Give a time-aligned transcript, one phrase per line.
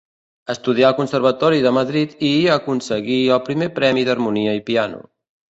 [0.51, 5.07] Estudià al Conservatori de Madrid, i hi aconseguí el primer premi d'harmonia i piano.